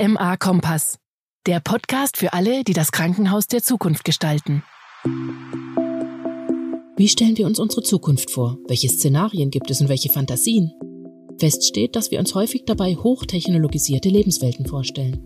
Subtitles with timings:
[0.00, 0.98] KMA Kompass.
[1.46, 4.62] Der Podcast für alle, die das Krankenhaus der Zukunft gestalten.
[6.96, 8.56] Wie stellen wir uns unsere Zukunft vor?
[8.66, 10.72] Welche Szenarien gibt es und welche Fantasien?
[11.38, 15.20] Fest steht, dass wir uns häufig dabei hochtechnologisierte Lebenswelten vorstellen.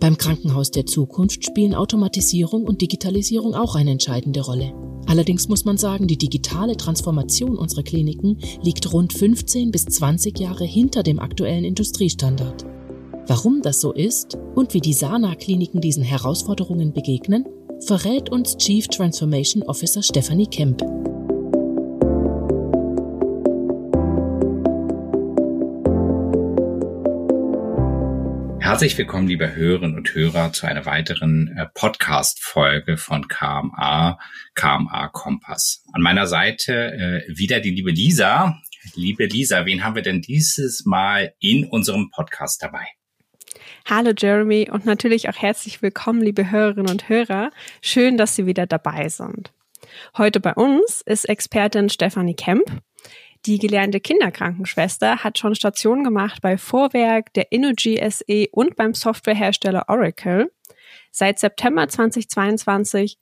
[0.00, 4.72] Beim Krankenhaus der Zukunft spielen Automatisierung und Digitalisierung auch eine entscheidende Rolle.
[5.06, 10.64] Allerdings muss man sagen, die digitale Transformation unserer Kliniken liegt rund 15 bis 20 Jahre
[10.64, 12.66] hinter dem aktuellen Industriestandard.
[13.30, 17.44] Warum das so ist und wie die Sana-Kliniken diesen Herausforderungen begegnen,
[17.86, 20.80] verrät uns Chief Transformation Officer Stephanie Kemp.
[28.60, 34.18] Herzlich willkommen, liebe Hörerinnen und Hörer, zu einer weiteren äh, Podcast-Folge von KMA,
[34.54, 35.84] KMA Kompass.
[35.92, 38.58] An meiner Seite äh, wieder die liebe Lisa.
[38.94, 42.86] Liebe Lisa, wen haben wir denn dieses Mal in unserem Podcast dabei?
[43.90, 47.50] Hallo Jeremy und natürlich auch herzlich willkommen, liebe Hörerinnen und Hörer.
[47.80, 49.50] Schön, dass Sie wieder dabei sind.
[50.18, 52.82] Heute bei uns ist Expertin Stefanie Kemp.
[53.46, 59.86] Die gelernte Kinderkrankenschwester hat schon Stationen gemacht bei Vorwerk, der Innogy SE und beim Softwarehersteller
[59.88, 60.52] Oracle.
[61.10, 63.16] Seit September 2022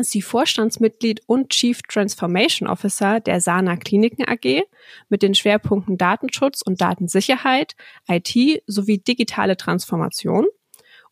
[0.00, 4.62] sie Vorstandsmitglied und Chief Transformation Officer der Sana Kliniken AG
[5.08, 7.74] mit den Schwerpunkten Datenschutz und Datensicherheit,
[8.08, 10.46] IT sowie digitale Transformation.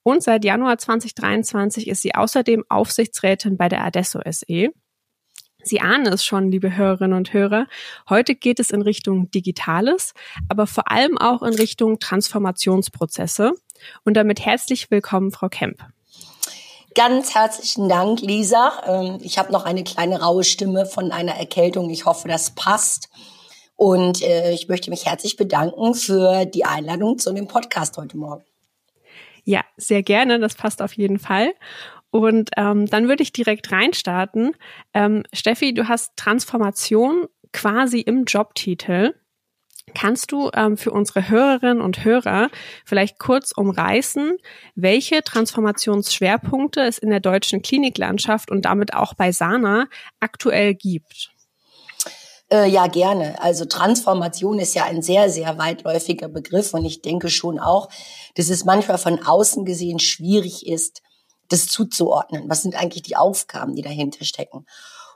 [0.02, 4.70] Und seit Januar 2023 ist sie außerdem Aufsichtsrätin bei der Adesso SE.
[5.62, 7.66] Sie ahnen es schon, liebe Hörerinnen und Hörer.
[8.08, 10.14] Heute geht es in Richtung Digitales,
[10.48, 13.52] aber vor allem auch in Richtung Transformationsprozesse.
[14.04, 15.84] Und damit herzlich willkommen, Frau Kemp.
[16.94, 18.82] Ganz herzlichen Dank, Lisa.
[18.86, 21.88] Ähm, ich habe noch eine kleine raue Stimme von einer Erkältung.
[21.90, 23.08] Ich hoffe, das passt.
[23.76, 28.44] Und äh, ich möchte mich herzlich bedanken für die Einladung zu dem Podcast heute Morgen.
[29.44, 30.38] Ja, sehr gerne.
[30.38, 31.54] Das passt auf jeden Fall.
[32.10, 34.56] Und ähm, dann würde ich direkt reinstarten.
[34.92, 39.14] Ähm, Steffi, du hast Transformation quasi im Jobtitel.
[39.94, 42.50] Kannst du ähm, für unsere Hörerinnen und Hörer
[42.84, 44.36] vielleicht kurz umreißen,
[44.74, 49.86] welche Transformationsschwerpunkte es in der deutschen Kliniklandschaft und damit auch bei Sana
[50.20, 51.30] aktuell gibt?
[52.52, 53.40] Äh, ja, gerne.
[53.40, 57.88] Also Transformation ist ja ein sehr, sehr weitläufiger Begriff und ich denke schon auch,
[58.34, 61.02] dass es manchmal von außen gesehen schwierig ist,
[61.48, 62.48] das zuzuordnen.
[62.48, 64.66] Was sind eigentlich die Aufgaben, die dahinter stecken?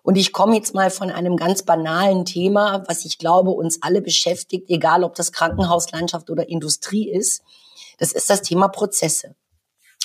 [0.05, 4.03] Und ich komme jetzt mal von einem ganz banalen Thema, was ich glaube uns alle
[4.03, 7.43] beschäftigt, egal ob das Krankenhauslandschaft oder Industrie ist.
[7.97, 9.35] Das ist das Thema Prozesse.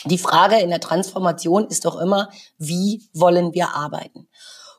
[0.06, 4.30] Die Frage in der Transformation ist doch immer, wie wollen wir arbeiten?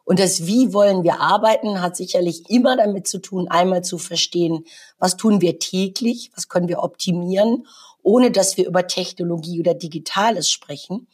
[0.04, 4.64] Und das Wie wollen wir arbeiten hat sicherlich immer damit zu tun, einmal zu verstehen,
[4.98, 7.66] was tun wir täglich, was können wir optimieren,
[8.02, 11.08] ohne dass wir über Technologie oder Digitales sprechen.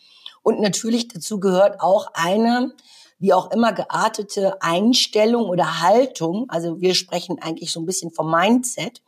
[0.44, 2.72] Und natürlich dazu gehört auch eine
[3.18, 8.30] wie auch immer geartete Einstellung oder Haltung, also wir sprechen eigentlich so ein bisschen vom
[8.30, 9.02] Mindset,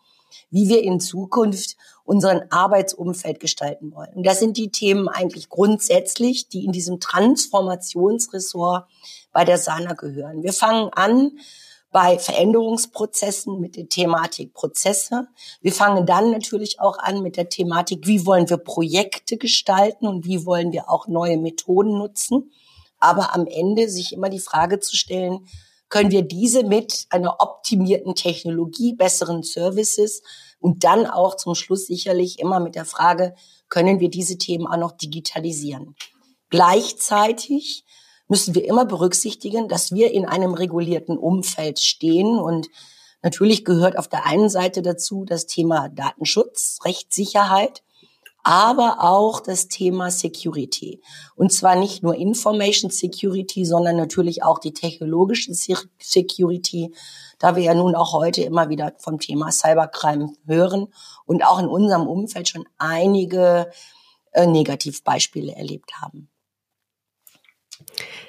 [0.51, 4.15] wie wir in Zukunft unseren Arbeitsumfeld gestalten wollen.
[4.15, 8.87] Und das sind die Themen eigentlich grundsätzlich, die in diesem Transformationsressort
[9.33, 10.43] bei der SANA gehören.
[10.43, 11.33] Wir fangen an
[11.91, 15.29] bei Veränderungsprozessen mit der Thematik Prozesse.
[15.61, 20.25] Wir fangen dann natürlich auch an mit der Thematik, wie wollen wir Projekte gestalten und
[20.25, 22.51] wie wollen wir auch neue Methoden nutzen
[23.01, 25.47] aber am Ende sich immer die Frage zu stellen,
[25.89, 30.23] können wir diese mit einer optimierten Technologie, besseren Services
[30.61, 33.35] und dann auch zum Schluss sicherlich immer mit der Frage,
[33.69, 35.95] können wir diese Themen auch noch digitalisieren.
[36.51, 37.85] Gleichzeitig
[38.27, 42.69] müssen wir immer berücksichtigen, dass wir in einem regulierten Umfeld stehen und
[43.23, 47.83] natürlich gehört auf der einen Seite dazu das Thema Datenschutz, Rechtssicherheit,
[48.49, 51.03] aber auch das Thema Security.
[51.37, 56.95] Und zwar nicht nur Information Security, sondern natürlich auch die technologische Security,
[57.39, 60.87] da wir ja nun auch heute immer wieder vom Thema Cybercrime hören
[61.27, 63.71] und auch in unserem Umfeld schon einige
[64.33, 66.31] äh, Negativbeispiele erlebt haben.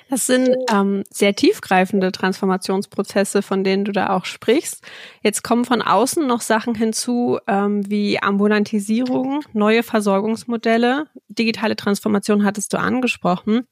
[0.10, 4.84] Das sind ähm, sehr tiefgreifende Transformationsprozesse, von denen du da auch sprichst.
[5.22, 12.74] Jetzt kommen von außen noch Sachen hinzu ähm, wie Ambulantisierung, neue Versorgungsmodelle, digitale Transformation hattest
[12.74, 13.68] du angesprochen.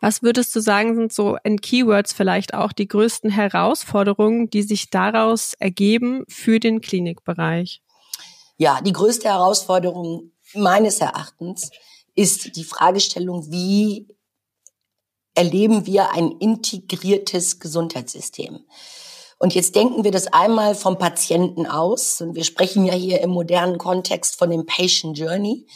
[0.00, 4.90] Was würdest du sagen, sind so in Keywords vielleicht auch die größten Herausforderungen, die sich
[4.90, 7.82] daraus ergeben für den Klinikbereich?
[8.56, 11.70] Ja, die größte Herausforderung meines Erachtens
[12.14, 14.06] ist die Fragestellung, wie
[15.34, 18.60] erleben wir ein integriertes Gesundheitssystem.
[19.38, 22.20] Und jetzt denken wir das einmal vom Patienten aus.
[22.20, 25.66] Und wir sprechen ja hier im modernen Kontext von dem Patient Journey.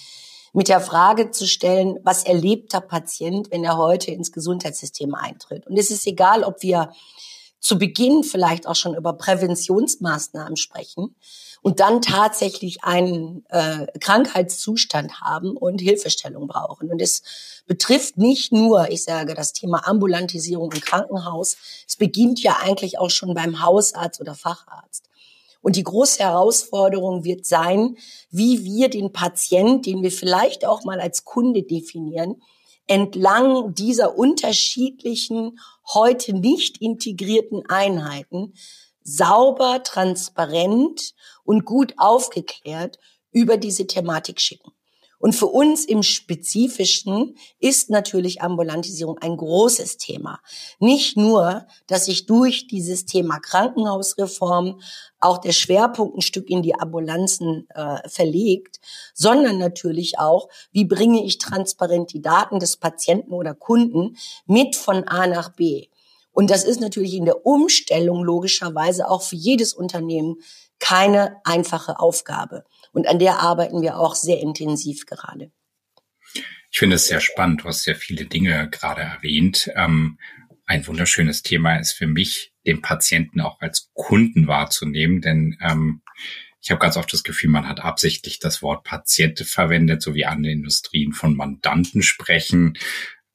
[0.52, 5.66] mit der Frage zu stellen, was erlebt der Patient, wenn er heute ins Gesundheitssystem eintritt.
[5.66, 6.92] Und es ist egal, ob wir
[7.60, 11.14] zu Beginn vielleicht auch schon über Präventionsmaßnahmen sprechen
[11.62, 16.90] und dann tatsächlich einen äh, Krankheitszustand haben und Hilfestellung brauchen.
[16.90, 17.22] Und es
[17.66, 21.56] betrifft nicht nur, ich sage, das Thema Ambulantisierung im Krankenhaus.
[21.86, 25.04] Es beginnt ja eigentlich auch schon beim Hausarzt oder Facharzt.
[25.62, 27.96] Und die große Herausforderung wird sein,
[28.30, 32.40] wie wir den Patient, den wir vielleicht auch mal als Kunde definieren,
[32.86, 35.58] entlang dieser unterschiedlichen,
[35.92, 38.54] heute nicht integrierten Einheiten
[39.02, 41.14] sauber, transparent
[41.46, 42.98] und gut aufgeklärt
[43.32, 44.72] über diese Thematik schicken.
[45.18, 50.40] Und für uns im Spezifischen ist natürlich Ambulantisierung ein großes Thema.
[50.78, 54.80] Nicht nur, dass sich durch dieses Thema Krankenhausreform
[55.18, 58.78] auch der Schwerpunkt ein Stück in die Ambulanzen äh, verlegt,
[59.14, 65.04] sondern natürlich auch, wie bringe ich transparent die Daten des Patienten oder Kunden mit von
[65.04, 65.88] A nach B.
[66.32, 70.36] Und das ist natürlich in der Umstellung logischerweise auch für jedes Unternehmen
[70.78, 72.64] keine einfache Aufgabe.
[72.92, 75.50] Und an der arbeiten wir auch sehr intensiv gerade.
[76.70, 77.62] Ich finde es sehr spannend.
[77.62, 79.70] Du hast sehr viele Dinge gerade erwähnt.
[79.74, 80.18] Ähm,
[80.66, 86.02] ein wunderschönes Thema ist für mich, den Patienten auch als Kunden wahrzunehmen, denn ähm,
[86.60, 90.26] ich habe ganz oft das Gefühl, man hat absichtlich das Wort Patient verwendet, so wie
[90.26, 92.76] andere Industrien von Mandanten sprechen,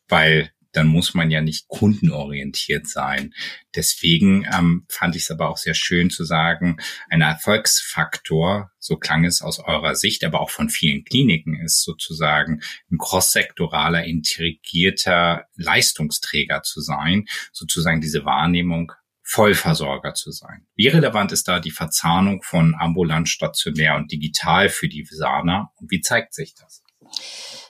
[0.10, 3.34] weil dann muss man ja nicht kundenorientiert sein.
[3.76, 6.78] Deswegen ähm, fand ich es aber auch sehr schön zu sagen,
[7.10, 12.62] ein Erfolgsfaktor, so klang es aus eurer Sicht, aber auch von vielen Kliniken, ist sozusagen
[12.92, 18.92] ein crosssektoraler, integrierter Leistungsträger zu sein, sozusagen diese Wahrnehmung
[19.24, 20.68] Vollversorger zu sein.
[20.76, 25.90] Wie relevant ist da die Verzahnung von ambulant, stationär und digital für die Visana und
[25.90, 26.81] wie zeigt sich das?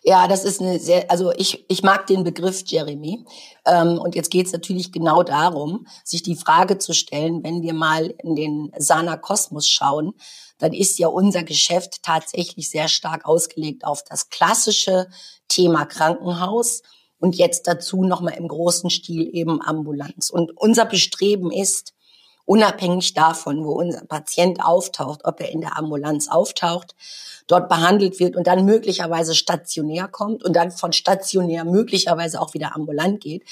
[0.03, 3.23] Ja, das ist eine sehr, also ich, ich mag den Begriff Jeremy.
[3.65, 7.73] Ähm, und jetzt geht es natürlich genau darum, sich die Frage zu stellen, wenn wir
[7.73, 10.13] mal in den Sana Kosmos schauen,
[10.57, 15.07] dann ist ja unser Geschäft tatsächlich sehr stark ausgelegt auf das klassische
[15.47, 16.81] Thema Krankenhaus
[17.19, 20.31] und jetzt dazu nochmal im großen Stil eben Ambulanz.
[20.31, 21.93] Und unser Bestreben ist,
[22.45, 26.95] unabhängig davon, wo unser Patient auftaucht, ob er in der Ambulanz auftaucht,
[27.47, 32.75] dort behandelt wird und dann möglicherweise stationär kommt und dann von stationär möglicherweise auch wieder
[32.75, 33.43] ambulant geht,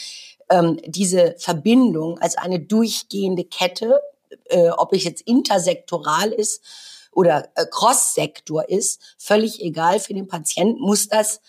[0.50, 4.00] ähm, diese Verbindung als eine durchgehende Kette,
[4.46, 6.64] äh, ob es jetzt intersektoral ist
[7.12, 11.42] oder äh, Cross-Sektor ist, völlig egal für den Patienten, muss das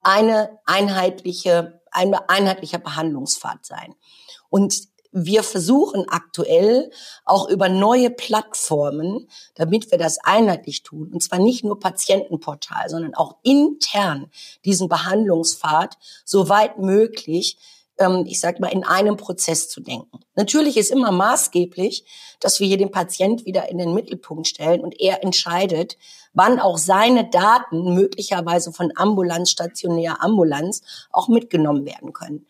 [0.00, 3.94] eine einheitliche, ein einheitlicher Behandlungspfad sein.
[4.48, 6.90] Und wir versuchen aktuell
[7.24, 13.14] auch über neue Plattformen, damit wir das einheitlich tun, und zwar nicht nur Patientenportal, sondern
[13.14, 14.30] auch intern
[14.66, 15.96] diesen Behandlungspfad
[16.26, 17.56] so weit möglich,
[17.96, 20.20] ähm, ich sage mal, in einem Prozess zu denken.
[20.34, 22.04] Natürlich ist immer maßgeblich,
[22.38, 25.96] dass wir hier den Patient wieder in den Mittelpunkt stellen und er entscheidet,
[26.34, 32.46] wann auch seine Daten möglicherweise von Ambulanz, stationär Ambulanz auch mitgenommen werden können.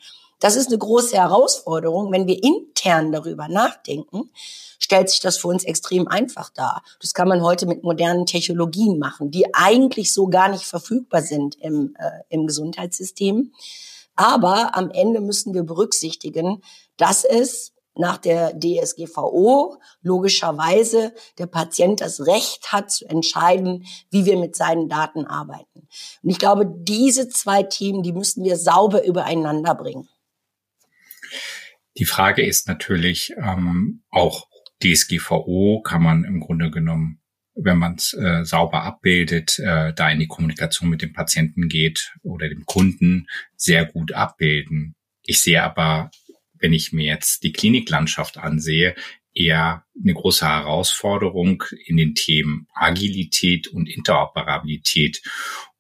[0.46, 2.12] Das ist eine große Herausforderung.
[2.12, 4.30] Wenn wir intern darüber nachdenken,
[4.78, 6.84] stellt sich das für uns extrem einfach dar.
[7.00, 11.56] Das kann man heute mit modernen Technologien machen, die eigentlich so gar nicht verfügbar sind
[11.56, 13.54] im, äh, im Gesundheitssystem.
[14.14, 16.62] Aber am Ende müssen wir berücksichtigen,
[16.96, 24.36] dass es nach der DSGVO logischerweise der Patient das Recht hat zu entscheiden, wie wir
[24.38, 25.88] mit seinen Daten arbeiten.
[26.22, 30.08] Und ich glaube, diese zwei Themen, die müssen wir sauber übereinander bringen.
[31.98, 34.48] Die Frage ist natürlich ähm, auch
[34.82, 37.20] DSGVO kann man im Grunde genommen,
[37.54, 42.14] wenn man es äh, sauber abbildet, äh, da in die Kommunikation mit dem Patienten geht
[42.22, 43.26] oder dem Kunden
[43.56, 44.94] sehr gut abbilden.
[45.22, 46.10] Ich sehe aber,
[46.58, 48.94] wenn ich mir jetzt die Kliniklandschaft ansehe,
[49.32, 55.22] eher eine große Herausforderung in den Themen Agilität und Interoperabilität.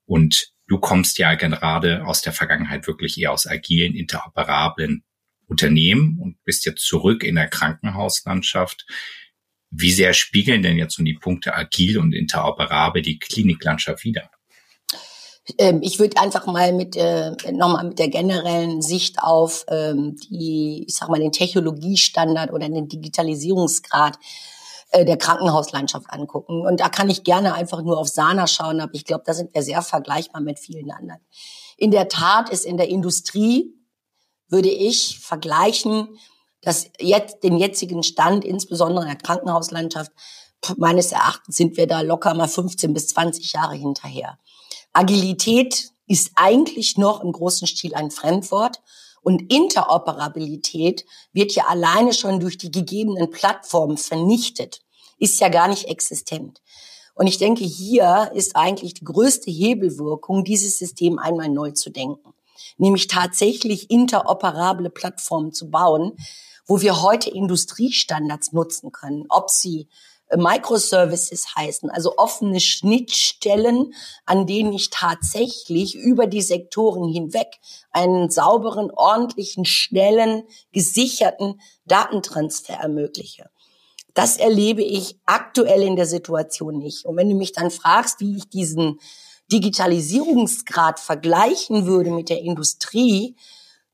[0.04, 5.04] Und du kommst ja gerade aus der Vergangenheit wirklich eher aus agilen, interoperablen
[5.48, 8.86] Unternehmen und bist jetzt zurück in der Krankenhauslandschaft.
[9.70, 14.30] Wie sehr spiegeln denn jetzt so die Punkte agil und interoperabel die Kliniklandschaft wieder?
[15.58, 20.84] Ähm, ich würde einfach mal mit äh, nochmal mit der generellen Sicht auf ähm, die,
[20.88, 24.18] ich sag mal, den Technologiestandard oder den Digitalisierungsgrad
[24.90, 26.66] äh, der Krankenhauslandschaft angucken.
[26.66, 29.54] Und da kann ich gerne einfach nur auf Sana schauen, aber ich glaube, da sind
[29.54, 31.20] wir sehr vergleichbar mit vielen anderen.
[31.76, 33.72] In der Tat ist in der Industrie
[34.48, 36.18] würde ich vergleichen,
[36.62, 40.10] dass jetzt den jetzigen Stand, insbesondere in der Krankenhauslandschaft,
[40.76, 44.38] meines Erachtens sind wir da locker mal 15 bis 20 Jahre hinterher.
[44.92, 48.80] Agilität ist eigentlich noch im großen Stil ein Fremdwort.
[49.22, 54.82] Und Interoperabilität wird ja alleine schon durch die gegebenen Plattformen vernichtet,
[55.18, 56.62] ist ja gar nicht existent.
[57.14, 62.34] Und ich denke, hier ist eigentlich die größte Hebelwirkung, dieses System einmal neu zu denken.
[62.76, 66.12] Nämlich tatsächlich interoperable Plattformen zu bauen,
[66.66, 69.88] wo wir heute Industriestandards nutzen können, ob sie
[70.34, 73.94] Microservices heißen, also offene Schnittstellen,
[74.24, 77.60] an denen ich tatsächlich über die Sektoren hinweg
[77.92, 83.50] einen sauberen, ordentlichen, schnellen, gesicherten Datentransfer ermögliche.
[84.14, 87.04] Das erlebe ich aktuell in der Situation nicht.
[87.04, 88.98] Und wenn du mich dann fragst, wie ich diesen
[89.52, 93.36] Digitalisierungsgrad vergleichen würde mit der Industrie,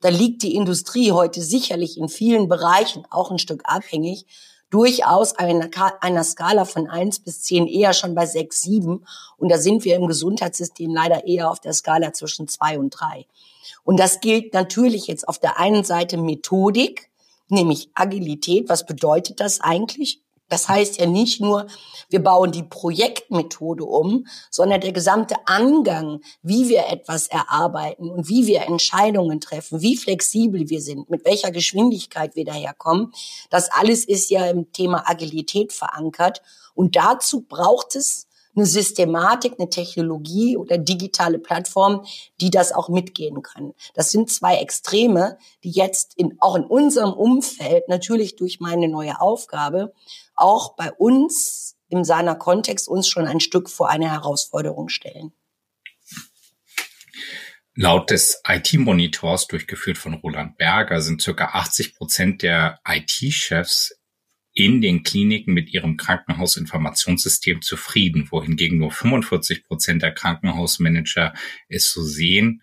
[0.02, 4.26] da liegt die Industrie heute sicherlich in vielen Bereichen auch ein Stück abhängig
[4.68, 5.68] durchaus einer,
[6.00, 9.06] einer Skala von eins bis zehn eher schon bei sechs, sieben.
[9.36, 13.26] Und da sind wir im Gesundheitssystem leider eher auf der Skala zwischen zwei und drei.
[13.84, 17.10] Und das gilt natürlich jetzt auf der einen Seite Methodik,
[17.48, 18.68] nämlich Agilität.
[18.68, 20.20] Was bedeutet das eigentlich?
[20.52, 21.66] Das heißt ja nicht nur,
[22.10, 28.46] wir bauen die Projektmethode um, sondern der gesamte Angang, wie wir etwas erarbeiten und wie
[28.46, 33.14] wir Entscheidungen treffen, wie flexibel wir sind, mit welcher Geschwindigkeit wir daherkommen,
[33.48, 36.42] das alles ist ja im Thema Agilität verankert.
[36.74, 42.04] Und dazu braucht es eine Systematik, eine Technologie oder digitale Plattform,
[42.40, 43.74] die das auch mitgehen können.
[43.94, 49.20] Das sind zwei Extreme, die jetzt in, auch in unserem Umfeld natürlich durch meine neue
[49.20, 49.92] Aufgabe
[50.34, 55.32] auch bei uns im seiner Kontext uns schon ein Stück vor eine Herausforderung stellen.
[57.74, 63.98] Laut des IT-Monitors, durchgeführt von Roland Berger, sind circa 80 Prozent der IT-Chefs
[64.54, 71.32] in den Kliniken mit ihrem Krankenhausinformationssystem zufrieden, wohingegen nur 45 Prozent der Krankenhausmanager
[71.68, 72.62] es so sehen.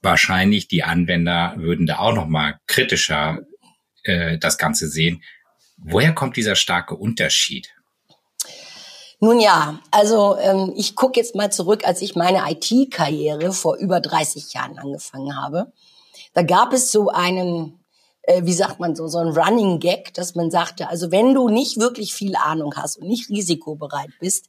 [0.00, 3.40] Wahrscheinlich die Anwender würden da auch noch mal kritischer
[4.04, 5.22] äh, das Ganze sehen.
[5.76, 7.74] Woher kommt dieser starke Unterschied?
[9.20, 14.00] Nun ja, also ähm, ich gucke jetzt mal zurück, als ich meine IT-Karriere vor über
[14.00, 15.72] 30 Jahren angefangen habe.
[16.34, 17.78] Da gab es so einen,
[18.22, 21.48] äh, wie sagt man so, so ein Running Gag, dass man sagte, also wenn du
[21.48, 24.46] nicht wirklich viel Ahnung hast und nicht risikobereit bist,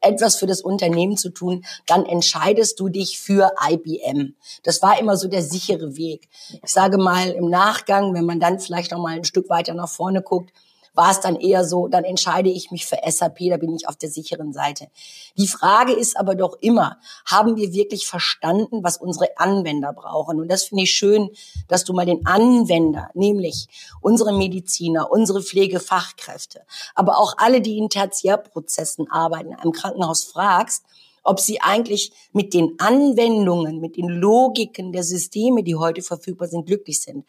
[0.00, 4.34] etwas für das Unternehmen zu tun, dann entscheidest du dich für IBM.
[4.62, 6.28] Das war immer so der sichere Weg.
[6.62, 9.88] Ich sage mal im Nachgang, wenn man dann vielleicht noch mal ein Stück weiter nach
[9.88, 10.52] vorne guckt,
[10.94, 13.96] war es dann eher so, dann entscheide ich mich für SAP, da bin ich auf
[13.96, 14.88] der sicheren Seite.
[15.36, 20.40] Die Frage ist aber doch immer, haben wir wirklich verstanden, was unsere Anwender brauchen?
[20.40, 21.30] Und das finde ich schön,
[21.68, 23.68] dass du mal den Anwender, nämlich
[24.00, 26.62] unsere Mediziner, unsere Pflegefachkräfte,
[26.94, 30.84] aber auch alle, die in Tertiärprozessen arbeiten, im Krankenhaus fragst,
[31.24, 36.66] ob sie eigentlich mit den Anwendungen, mit den Logiken der Systeme, die heute verfügbar sind,
[36.66, 37.24] glücklich sind.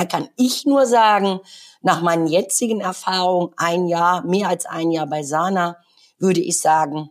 [0.00, 1.40] Da kann ich nur sagen,
[1.82, 5.76] nach meinen jetzigen Erfahrungen, ein Jahr, mehr als ein Jahr bei Sana,
[6.16, 7.10] würde ich sagen,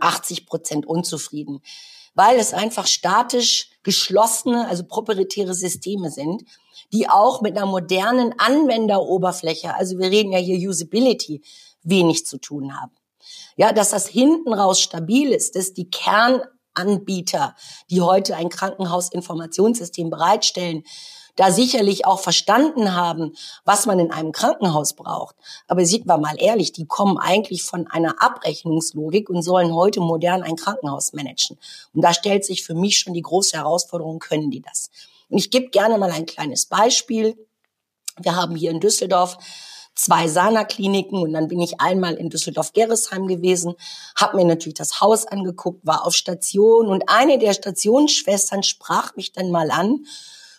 [0.00, 1.60] 80 Prozent unzufrieden,
[2.14, 6.44] weil es einfach statisch geschlossene, also proprietäre Systeme sind,
[6.90, 11.42] die auch mit einer modernen Anwenderoberfläche, also wir reden ja hier Usability,
[11.82, 12.96] wenig zu tun haben.
[13.58, 17.54] Ja, dass das hinten raus stabil ist, dass die Kernanbieter,
[17.90, 20.82] die heute ein Krankenhausinformationssystem bereitstellen,
[21.36, 25.36] da sicherlich auch verstanden haben, was man in einem Krankenhaus braucht.
[25.68, 30.42] Aber sieht man mal ehrlich, die kommen eigentlich von einer Abrechnungslogik und sollen heute modern
[30.42, 31.58] ein Krankenhaus managen.
[31.94, 34.90] Und da stellt sich für mich schon die große Herausforderung, können die das?
[35.28, 37.36] Und ich gebe gerne mal ein kleines Beispiel.
[38.18, 39.36] Wir haben hier in Düsseldorf
[39.94, 43.74] zwei Sana-Kliniken und dann bin ich einmal in Düsseldorf-Gerresheim gewesen,
[44.14, 49.32] habe mir natürlich das Haus angeguckt, war auf Station und eine der Stationsschwestern sprach mich
[49.32, 50.04] dann mal an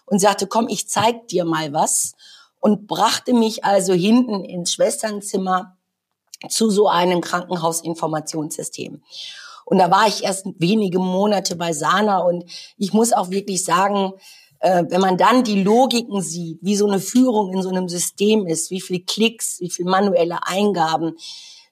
[0.07, 2.13] und sagte, komm, ich zeig dir mal was
[2.59, 5.77] und brachte mich also hinten ins Schwesternzimmer
[6.49, 9.03] zu so einem Krankenhausinformationssystem.
[9.65, 12.45] Und da war ich erst wenige Monate bei Sana und
[12.77, 14.13] ich muss auch wirklich sagen,
[14.59, 18.47] äh, wenn man dann die Logiken sieht, wie so eine Führung in so einem System
[18.47, 21.17] ist, wie viel Klicks, wie viel manuelle Eingaben,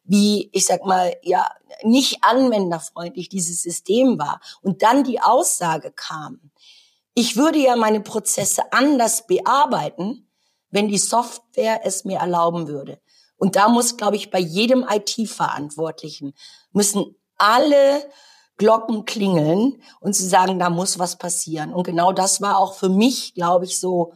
[0.04, 1.48] wie, ich sag mal, ja,
[1.84, 4.39] nicht anwenderfreundlich dieses System war.
[4.62, 6.51] Und dann die Aussage kam,
[7.15, 10.29] ich würde ja meine Prozesse anders bearbeiten,
[10.69, 13.00] wenn die Software es mir erlauben würde.
[13.38, 16.34] Und da muss, glaube ich, bei jedem IT-Verantwortlichen
[16.72, 18.10] müssen alle
[18.57, 21.74] Glocken klingeln und zu sagen, da muss was passieren.
[21.74, 24.13] Und genau das war auch für mich, glaube ich, so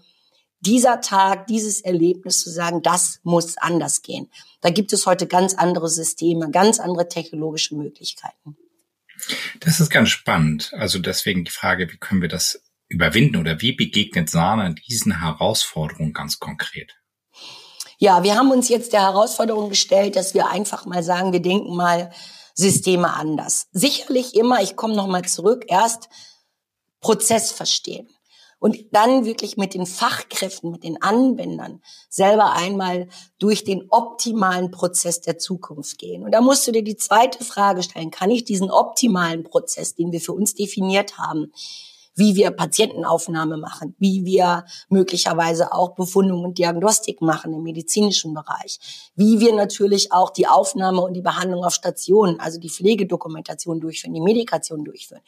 [0.61, 4.29] dieser Tag, dieses Erlebnis zu sagen, das muss anders gehen.
[4.61, 8.57] Da gibt es heute ganz andere Systeme, ganz andere technologische Möglichkeiten.
[9.61, 10.71] Das ist ganz spannend.
[10.73, 16.13] Also deswegen die Frage, wie können wir das überwinden oder wie begegnet Sana diesen Herausforderungen
[16.13, 16.95] ganz konkret?
[17.99, 21.75] Ja, wir haben uns jetzt der Herausforderung gestellt, dass wir einfach mal sagen, wir denken
[21.75, 22.11] mal
[22.55, 23.67] Systeme anders.
[23.71, 26.09] Sicherlich immer, ich komme nochmal zurück, erst
[26.99, 28.09] Prozess verstehen
[28.59, 33.07] und dann wirklich mit den Fachkräften, mit den Anwendern selber einmal
[33.39, 36.23] durch den optimalen Prozess der Zukunft gehen.
[36.23, 40.11] Und da musst du dir die zweite Frage stellen, kann ich diesen optimalen Prozess, den
[40.11, 41.53] wir für uns definiert haben,
[42.15, 48.79] wie wir Patientenaufnahme machen, wie wir möglicherweise auch Befundung und Diagnostik machen im medizinischen Bereich,
[49.15, 54.13] wie wir natürlich auch die Aufnahme und die Behandlung auf Stationen, also die Pflegedokumentation durchführen,
[54.13, 55.21] die Medikation durchführen.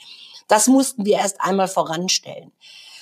[0.47, 2.51] Das mussten wir erst einmal voranstellen.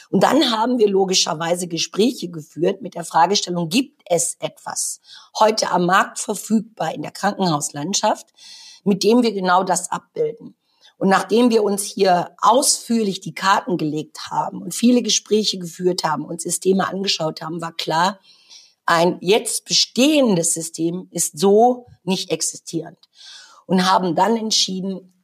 [0.09, 5.01] Und dann haben wir logischerweise Gespräche geführt mit der Fragestellung, gibt es etwas
[5.39, 8.27] heute am Markt verfügbar in der Krankenhauslandschaft,
[8.83, 10.55] mit dem wir genau das abbilden?
[10.99, 16.25] Und nachdem wir uns hier ausführlich die Karten gelegt haben und viele Gespräche geführt haben
[16.25, 18.19] und Systeme angeschaut haben, war klar,
[18.85, 22.97] ein jetzt bestehendes System ist so nicht existierend.
[23.65, 25.23] Und haben dann entschieden,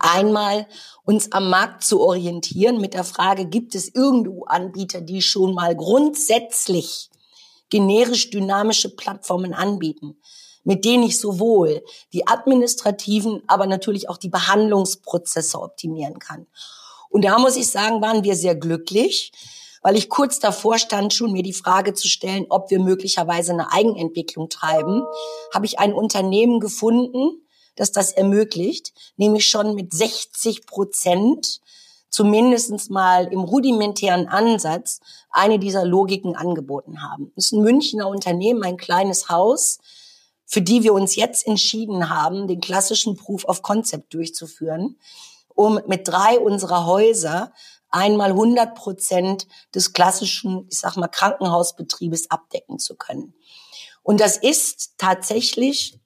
[0.00, 0.66] einmal
[1.04, 5.76] uns am Markt zu orientieren mit der Frage, gibt es irgendwo Anbieter, die schon mal
[5.76, 7.08] grundsätzlich
[7.70, 10.16] generisch dynamische Plattformen anbieten?
[10.64, 16.46] Mit denen ich sowohl die administrativen, aber natürlich auch die Behandlungsprozesse optimieren kann.
[17.10, 19.32] Und da muss ich sagen, waren wir sehr glücklich,
[19.82, 23.70] weil ich kurz davor stand, schon mir die Frage zu stellen, ob wir möglicherweise eine
[23.70, 25.02] Eigenentwicklung treiben,
[25.52, 27.42] habe ich ein Unternehmen gefunden,
[27.76, 31.60] das das ermöglicht, nämlich schon mit 60 Prozent
[32.08, 37.32] zumindestens mal im rudimentären Ansatz eine dieser Logiken angeboten haben.
[37.34, 39.78] Das ist ein Münchner Unternehmen, ein kleines Haus,
[40.46, 44.98] für die wir uns jetzt entschieden haben, den klassischen Proof of Concept durchzuführen,
[45.48, 47.52] um mit drei unserer Häuser
[47.90, 53.34] einmal 100 Prozent des klassischen, ich sag mal, Krankenhausbetriebes abdecken zu können.
[54.02, 55.98] Und das ist tatsächlich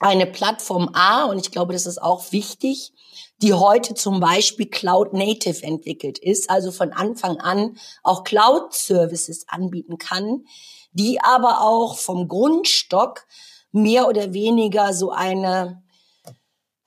[0.00, 2.92] eine Plattform A, und ich glaube, das ist auch wichtig,
[3.38, 9.44] die heute zum Beispiel Cloud Native entwickelt ist, also von Anfang an auch Cloud Services
[9.48, 10.44] anbieten kann,
[10.92, 13.26] die aber auch vom Grundstock
[13.74, 15.82] mehr oder weniger so eine,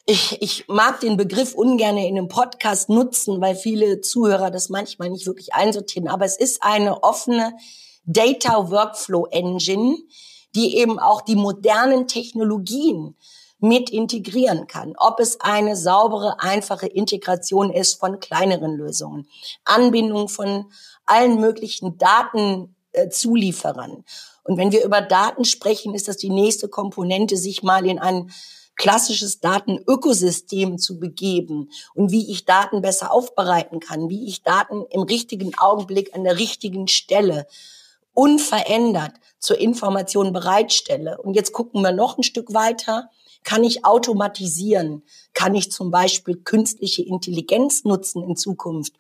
[0.06, 5.10] ich, ich mag den Begriff ungern in einem Podcast nutzen, weil viele Zuhörer das manchmal
[5.10, 7.58] nicht wirklich einsortieren, aber es ist eine offene
[8.06, 9.97] Data Workflow Engine,
[10.56, 13.17] die eben auch die modernen Technologien
[13.60, 14.93] mit integrieren kann.
[14.97, 19.28] Ob es eine saubere, einfache Integration ist von kleineren Lösungen,
[19.65, 20.71] Anbindung von
[21.06, 24.06] allen möglichen Datenzulieferern
[24.47, 28.31] und wenn wir über Daten sprechen, ist das die nächste Komponente, sich mal in ein
[28.77, 35.01] klassisches Datenökosystem zu begeben und wie ich Daten besser aufbereiten kann, wie ich Daten im
[35.01, 37.47] richtigen Augenblick an der richtigen Stelle
[38.13, 41.21] unverändert zur Information bereitstelle.
[41.21, 43.10] Und jetzt gucken wir noch ein Stück weiter.
[43.43, 45.03] Kann ich automatisieren?
[45.33, 48.93] Kann ich zum Beispiel künstliche Intelligenz nutzen in Zukunft?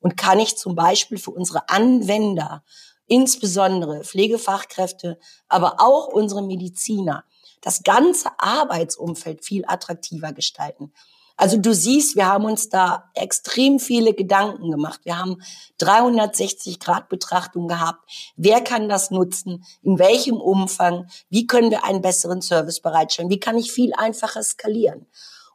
[0.00, 2.62] Und kann ich zum Beispiel für unsere Anwender
[3.06, 7.24] insbesondere Pflegefachkräfte, aber auch unsere Mediziner,
[7.60, 10.92] das ganze Arbeitsumfeld viel attraktiver gestalten.
[11.36, 15.00] Also du siehst, wir haben uns da extrem viele Gedanken gemacht.
[15.04, 15.42] Wir haben
[15.78, 18.00] 360 Grad Betrachtung gehabt.
[18.36, 19.64] Wer kann das nutzen?
[19.82, 21.08] In welchem Umfang?
[21.30, 23.30] Wie können wir einen besseren Service bereitstellen?
[23.30, 25.06] Wie kann ich viel einfacher skalieren?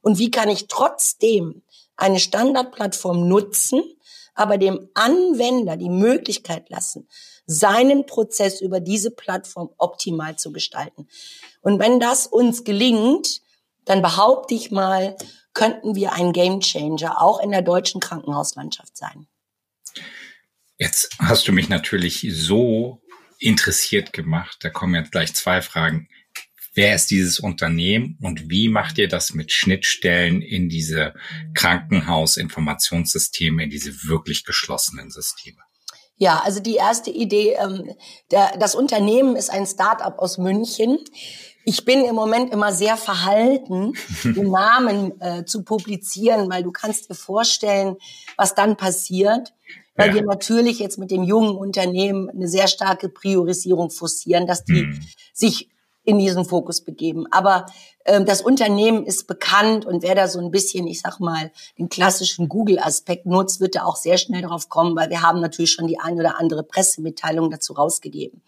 [0.01, 1.61] Und wie kann ich trotzdem
[1.95, 3.81] eine Standardplattform nutzen,
[4.37, 7.07] aber dem Anwender die Möglichkeit lassen,
[7.45, 11.07] seinen Prozess über diese Plattform optimal zu gestalten.
[11.61, 13.41] Und wenn das uns gelingt,
[13.85, 15.17] dann behaupte ich mal,
[15.53, 19.27] könnten wir ein Gamechanger auch in der deutschen Krankenhauslandschaft sein.
[20.77, 23.01] Jetzt hast du mich natürlich so
[23.39, 24.59] interessiert gemacht.
[24.61, 26.09] Da kommen jetzt gleich zwei Fragen.
[26.77, 31.15] Wer ist dieses Unternehmen und wie macht ihr das mit Schnittstellen in diese
[31.55, 35.57] Krankenhausinformationssysteme, in diese wirklich geschlossenen Systeme?
[36.17, 37.95] Ja, also die erste Idee, ähm,
[38.29, 40.99] der, das Unternehmen ist ein Start-up aus München.
[41.65, 47.09] Ich bin im Moment immer sehr verhalten, den Namen äh, zu publizieren, weil du kannst
[47.09, 47.95] dir vorstellen,
[48.35, 49.51] was dann passiert,
[49.95, 50.15] weil ja.
[50.17, 54.99] wir natürlich jetzt mit dem jungen Unternehmen eine sehr starke Priorisierung forcieren, dass die hm.
[55.33, 55.69] sich
[56.07, 57.27] in diesen Fokus begeben.
[57.31, 57.65] Aber
[58.05, 61.89] ähm, das Unternehmen ist bekannt und wer da so ein bisschen, ich sag mal, den
[61.89, 65.85] klassischen Google-Aspekt nutzt, wird da auch sehr schnell darauf kommen, weil wir haben natürlich schon
[65.85, 68.41] die ein oder andere Pressemitteilung dazu rausgegeben.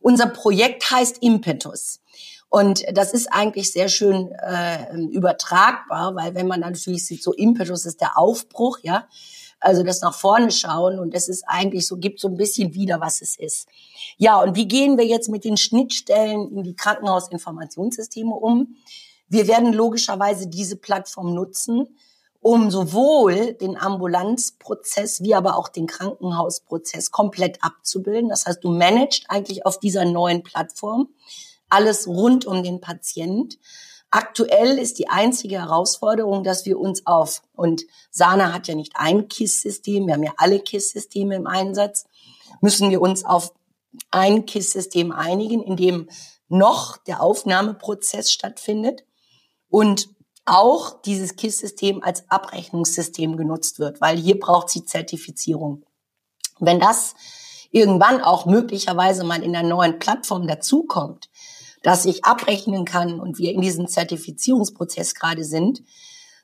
[0.00, 2.00] Unser Projekt heißt Impetus.
[2.48, 7.84] Und das ist eigentlich sehr schön äh, übertragbar, weil wenn man natürlich sieht, so Impetus
[7.84, 9.06] ist der Aufbruch, ja,
[9.60, 13.00] also das nach vorne schauen und es ist eigentlich so, gibt so ein bisschen wieder,
[13.00, 13.68] was es ist.
[14.16, 18.76] Ja, und wie gehen wir jetzt mit den Schnittstellen in die Krankenhausinformationssysteme um?
[19.28, 21.88] Wir werden logischerweise diese Plattform nutzen,
[22.40, 28.28] um sowohl den Ambulanzprozess wie aber auch den Krankenhausprozess komplett abzubilden.
[28.28, 31.08] Das heißt, du managst eigentlich auf dieser neuen Plattform
[31.68, 33.58] alles rund um den Patient.
[34.10, 39.28] Aktuell ist die einzige Herausforderung, dass wir uns auf, und Sana hat ja nicht ein
[39.28, 42.04] KISS-System, wir haben ja alle KISS-Systeme im Einsatz,
[42.60, 43.52] müssen wir uns auf
[44.10, 46.08] ein KISS-System einigen, in dem
[46.48, 49.04] noch der Aufnahmeprozess stattfindet
[49.68, 50.08] und
[50.44, 55.84] auch dieses KISS-System als Abrechnungssystem genutzt wird, weil hier braucht sie Zertifizierung.
[56.60, 57.14] Wenn das
[57.72, 61.28] irgendwann auch möglicherweise mal in der neuen Plattform dazukommt,
[61.86, 65.84] dass ich abrechnen kann und wir in diesem Zertifizierungsprozess gerade sind,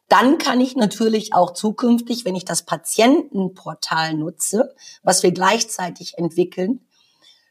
[0.09, 6.87] dann kann ich natürlich auch zukünftig, wenn ich das Patientenportal nutze, was wir gleichzeitig entwickeln,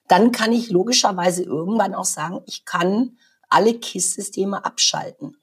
[0.08, 3.18] dann kann ich logischerweise irgendwann auch sagen, ich kann
[3.50, 5.36] alle KISS-Systeme abschalten.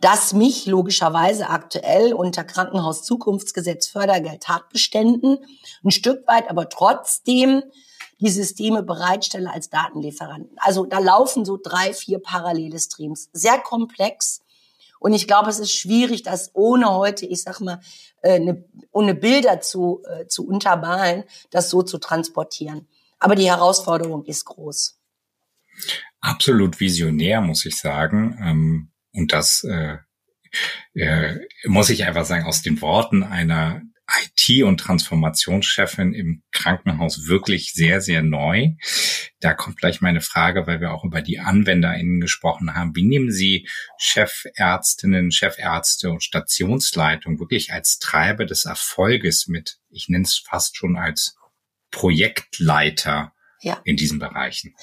[0.00, 5.36] Das mich logischerweise aktuell unter Krankenhauszukunftsgesetz Fördergeld Tatbeständen
[5.84, 7.62] ein Stück weit aber trotzdem
[8.22, 10.56] die Systeme bereitstelle als Datenlieferanten.
[10.58, 13.28] Also da laufen so drei, vier parallele Streams.
[13.32, 14.42] Sehr komplex.
[15.00, 17.80] Und ich glaube, es ist schwierig, das ohne heute, ich sag mal,
[18.22, 22.86] eine, äh, ohne Bilder zu, äh, zu untermalen, das so zu transportieren.
[23.18, 25.00] Aber die Herausforderung ist groß.
[26.20, 28.38] Absolut visionär, muss ich sagen.
[28.40, 29.96] Ähm, und das äh,
[30.94, 33.82] äh, muss ich einfach sagen, aus den Worten einer
[34.20, 38.70] IT- und Transformationschefin im Krankenhaus wirklich sehr, sehr neu.
[39.40, 42.94] Da kommt gleich meine Frage, weil wir auch über die AnwenderInnen gesprochen haben.
[42.94, 49.78] Wie nehmen Sie Chefärztinnen, Chefärzte und Stationsleitung wirklich als Treiber des Erfolges mit?
[49.90, 51.36] Ich nenne es fast schon als
[51.90, 53.80] Projektleiter ja.
[53.84, 54.74] in diesen Bereichen.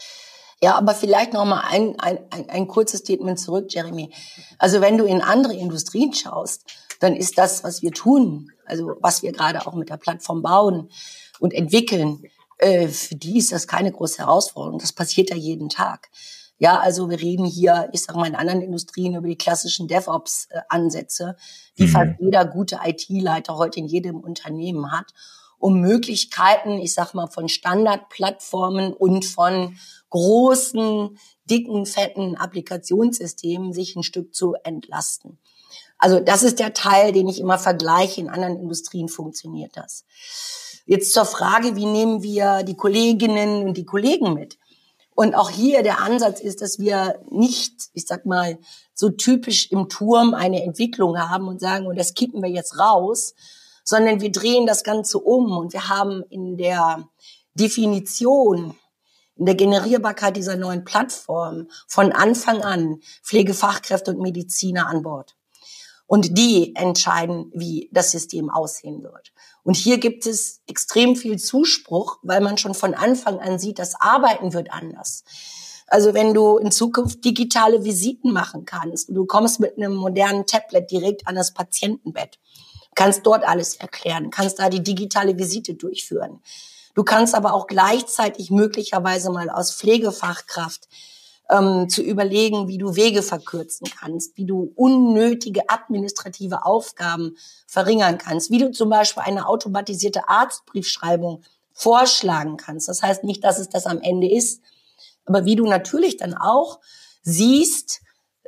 [0.62, 4.14] Ja, aber vielleicht noch mal ein, ein, ein, ein kurzes Statement zurück, Jeremy.
[4.58, 6.66] Also wenn du in andere Industrien schaust,
[7.00, 10.90] dann ist das, was wir tun, also was wir gerade auch mit der Plattform bauen
[11.40, 12.24] und entwickeln,
[12.58, 14.80] äh, für die ist das keine große Herausforderung.
[14.80, 16.10] Das passiert ja jeden Tag.
[16.60, 21.38] Ja, also wir reden hier, ich sage mal in anderen Industrien über die klassischen DevOps-Ansätze,
[21.78, 21.88] die mhm.
[21.88, 25.14] fast jeder gute IT-Leiter heute in jedem Unternehmen hat,
[25.58, 29.78] um Möglichkeiten, ich sag mal, von Standardplattformen und von
[30.10, 35.40] großen, dicken, fetten Applikationssystemen sich ein Stück zu entlasten.
[36.00, 38.22] Also das ist der Teil, den ich immer vergleiche.
[38.22, 40.06] In anderen Industrien funktioniert das.
[40.86, 44.58] Jetzt zur Frage, wie nehmen wir die Kolleginnen und die Kollegen mit?
[45.14, 48.58] Und auch hier der Ansatz ist, dass wir nicht, ich sag mal,
[48.94, 53.36] so typisch im Turm eine Entwicklung haben und sagen, und das kippen wir jetzt raus,
[53.84, 57.10] sondern wir drehen das Ganze um und wir haben in der
[57.54, 58.76] Definition,
[59.36, 65.36] in der Generierbarkeit dieser neuen Plattform von Anfang an Pflegefachkräfte und Mediziner an Bord.
[66.10, 69.32] Und die entscheiden, wie das System aussehen wird.
[69.62, 73.94] Und hier gibt es extrem viel Zuspruch, weil man schon von Anfang an sieht, das
[73.94, 75.24] Arbeiten wird anders.
[75.86, 80.90] Also wenn du in Zukunft digitale Visiten machen kannst, du kommst mit einem modernen Tablet
[80.90, 82.40] direkt an das Patientenbett,
[82.96, 86.42] kannst dort alles erklären, kannst da die digitale Visite durchführen.
[86.96, 90.88] Du kannst aber auch gleichzeitig möglicherweise mal aus Pflegefachkraft
[91.50, 98.52] ähm, zu überlegen, wie du Wege verkürzen kannst, wie du unnötige administrative Aufgaben verringern kannst,
[98.52, 102.88] wie du zum Beispiel eine automatisierte Arztbriefschreibung vorschlagen kannst.
[102.88, 104.62] Das heißt nicht, dass es das am Ende ist,
[105.26, 106.80] aber wie du natürlich dann auch
[107.24, 108.02] siehst,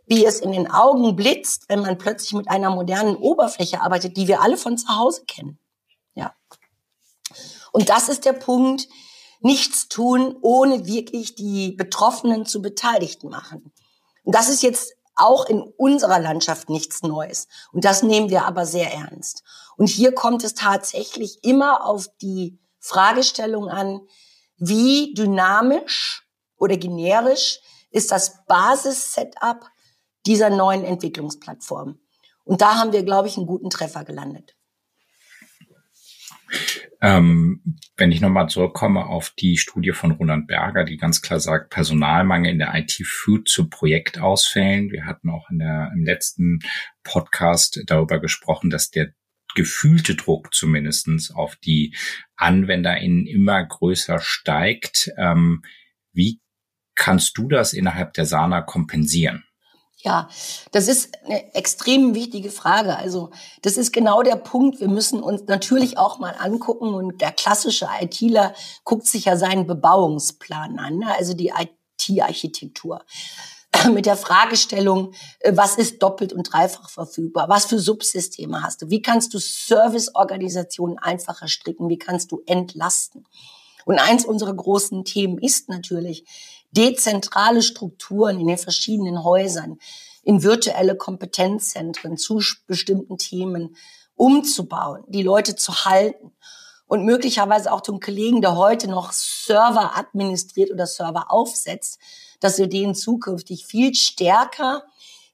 [0.06, 4.28] wie es in den Augen blitzt, wenn man plötzlich mit einer modernen Oberfläche arbeitet, die
[4.28, 5.58] wir alle von zu Hause kennen.
[6.16, 6.34] Ja.
[7.72, 8.90] Und das ist der Punkt,
[9.42, 13.74] nichts tun, ohne wirklich die Betroffenen zu Beteiligten machen.
[14.24, 17.48] Und das ist jetzt auch in unserer Landschaft nichts Neues.
[17.72, 19.44] Und das nehmen wir aber sehr ernst.
[19.78, 24.02] Und hier kommt es tatsächlich immer auf die Fragestellung an,
[24.58, 26.28] wie dynamisch
[26.58, 29.66] oder generisch ist das Basis-Setup
[30.26, 32.00] dieser neuen Entwicklungsplattform.
[32.44, 34.56] Und da haben wir, glaube ich, einen guten Treffer gelandet.
[37.02, 37.62] Ähm,
[37.98, 42.52] wenn ich nochmal zurückkomme auf die Studie von Roland Berger, die ganz klar sagt, Personalmangel
[42.52, 44.92] in der IT führt zu Projektausfällen.
[44.92, 46.60] Wir hatten auch in der, im letzten
[47.04, 49.14] Podcast darüber gesprochen, dass der
[49.56, 51.96] gefühlte Druck zumindestens auf die
[52.36, 55.12] AnwenderInnen immer größer steigt.
[55.18, 55.64] Ähm,
[56.14, 56.40] wie
[56.96, 59.44] kannst du das innerhalb der Sana kompensieren?
[60.04, 60.30] Ja,
[60.72, 62.98] das ist eine extrem wichtige Frage.
[62.98, 63.30] Also
[63.62, 64.80] das ist genau der Punkt.
[64.80, 69.68] Wir müssen uns natürlich auch mal angucken und der klassische ITler guckt sich ja seinen
[69.68, 71.16] Bebauungsplan an, ne?
[71.16, 73.04] also die IT-Architektur
[73.94, 77.48] mit der Fragestellung, äh, was ist doppelt und dreifach verfügbar?
[77.48, 78.90] Was für Subsysteme hast du?
[78.90, 81.90] Wie kannst du Serviceorganisationen einfacher stricken?
[81.90, 83.28] Wie kannst du entlasten?
[83.86, 86.26] Und eins unserer großen Themen ist natürlich,
[86.72, 89.80] dezentrale Strukturen in den verschiedenen Häusern,
[90.24, 93.76] in virtuelle Kompetenzzentren zu bestimmten Themen
[94.16, 96.32] umzubauen, die Leute zu halten
[96.86, 102.00] und möglicherweise auch den Kollegen, der heute noch Server administriert oder Server aufsetzt,
[102.40, 104.84] dass wir den zukünftig viel stärker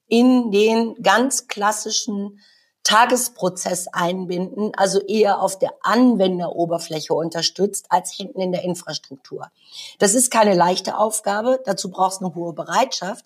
[0.08, 2.40] in den ganz klassischen
[2.88, 9.52] Tagesprozess einbinden, also eher auf der Anwenderoberfläche unterstützt als hinten in der Infrastruktur.
[10.00, 13.26] Das ist keine leichte Aufgabe, dazu brauchst du eine hohe Bereitschaft.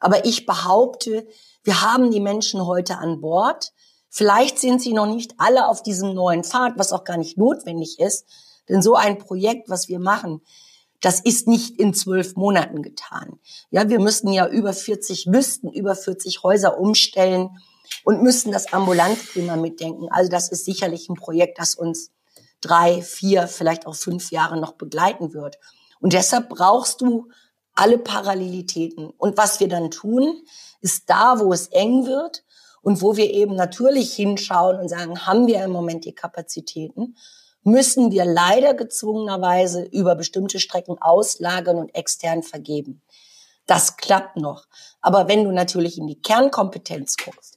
[0.00, 1.24] Aber ich behaupte,
[1.62, 3.72] wir haben die Menschen heute an Bord.
[4.10, 8.00] Vielleicht sind sie noch nicht alle auf diesem neuen Pfad, was auch gar nicht notwendig
[8.00, 8.26] ist.
[8.68, 10.42] Denn so ein Projekt, was wir machen,
[11.00, 13.38] das ist nicht in zwölf Monaten getan.
[13.70, 17.50] Ja, wir müssen ja über 40, müssten über 40 Häuser umstellen
[18.04, 20.08] und müssen das Ambulantklima mitdenken.
[20.10, 22.10] Also das ist sicherlich ein Projekt, das uns
[22.60, 25.58] drei, vier, vielleicht auch fünf Jahre noch begleiten wird.
[26.00, 27.28] Und deshalb brauchst du
[27.74, 29.10] alle Parallelitäten.
[29.10, 30.42] Und was wir dann tun,
[30.80, 32.44] ist da, wo es eng wird
[32.82, 37.16] und wo wir eben natürlich hinschauen und sagen, haben wir im Moment die Kapazitäten,
[37.62, 43.02] müssen wir leider gezwungenerweise über bestimmte Strecken auslagern und extern vergeben.
[43.66, 44.66] Das klappt noch.
[45.00, 47.55] Aber wenn du natürlich in die Kernkompetenz guckst,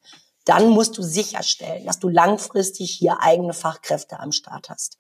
[0.49, 4.97] dann musst du sicherstellen, dass du langfristig hier eigene Fachkräfte am Start hast.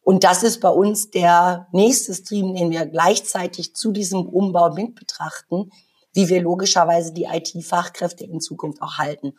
[0.00, 4.94] Und das ist bei uns der nächste Stream, den wir gleichzeitig zu diesem Umbau mit
[4.94, 5.70] betrachten,
[6.14, 9.34] wie wir logischerweise die IT-Fachkräfte in Zukunft auch halten.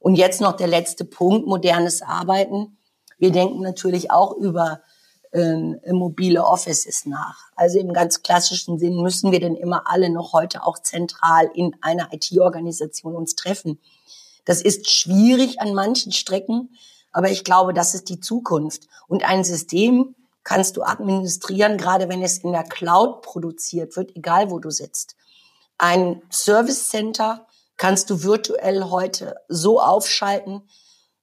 [0.00, 2.76] Und jetzt noch der letzte Punkt, modernes Arbeiten.
[3.16, 4.80] Wir denken natürlich auch über
[5.32, 7.38] ähm, mobile Offices nach.
[7.54, 11.76] Also im ganz klassischen Sinn müssen wir denn immer alle noch heute auch zentral in
[11.80, 13.78] einer IT-Organisation uns treffen.
[14.44, 16.76] Das ist schwierig an manchen Strecken,
[17.12, 18.88] aber ich glaube, das ist die Zukunft.
[19.08, 24.50] Und ein System kannst du administrieren, gerade wenn es in der Cloud produziert wird, egal
[24.50, 25.16] wo du sitzt.
[25.78, 30.62] Ein Service Center kannst du virtuell heute so aufschalten,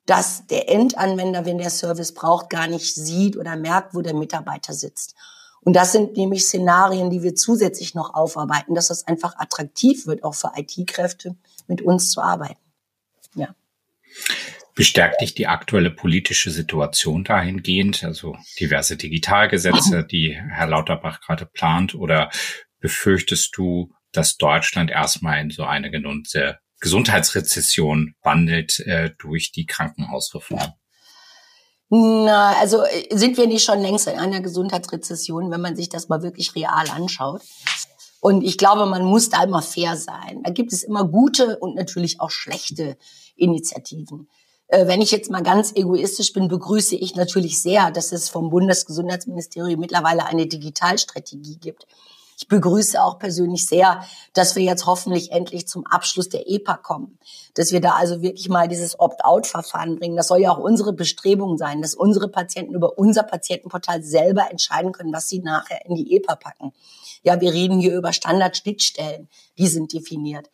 [0.06, 4.74] dass der Endanwender, wenn der Service braucht, gar nicht sieht oder merkt, wo der Mitarbeiter
[4.74, 5.16] sitzt.
[5.62, 10.24] Und das sind nämlich Szenarien, die wir zusätzlich noch aufarbeiten, dass es einfach attraktiv wird,
[10.24, 11.36] auch für IT-Kräfte
[11.68, 12.67] mit uns zu arbeiten.
[13.36, 13.56] Ja.
[14.76, 21.96] Bestärkt dich die aktuelle politische Situation dahingehend, also diverse Digitalgesetze, die Herr Lauterbach gerade plant,
[21.96, 22.30] oder
[22.80, 30.74] befürchtest du, dass Deutschland erstmal in so eine genannte Gesundheitsrezession wandelt äh, durch die Krankenhausreform?
[31.90, 36.10] Na, also äh, sind wir nicht schon längst in einer Gesundheitsrezession, wenn man sich das
[36.10, 37.42] mal wirklich real anschaut?
[38.20, 40.42] Und ich glaube, man muss da immer fair sein.
[40.44, 42.98] Da gibt es immer gute und natürlich auch schlechte
[43.36, 44.28] Initiativen.
[44.68, 48.50] Äh, wenn ich jetzt mal ganz egoistisch bin, begrüße ich natürlich sehr, dass es vom
[48.50, 51.88] Bundesgesundheitsministerium mittlerweile eine Digitalstrategie gibt.
[52.40, 54.04] Ich begrüße auch persönlich sehr,
[54.34, 57.18] dass wir jetzt hoffentlich endlich zum Abschluss der EPA kommen.
[57.56, 60.16] Dass wir da also wirklich mal dieses Opt-out-Verfahren bringen.
[60.16, 64.92] Das soll ja auch unsere Bestrebung sein, dass unsere Patienten über unser Patientenportal selber entscheiden
[64.92, 66.74] können, was sie nachher in die EPA packen.
[67.24, 69.30] Ja, wir reden hier über Standardschnittstellen.
[69.58, 70.50] Die sind definiert.